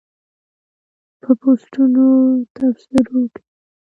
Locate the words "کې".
3.33-3.41